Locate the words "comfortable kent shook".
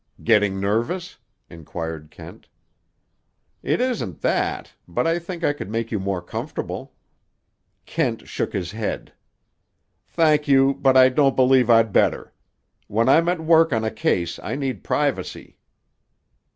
6.23-8.51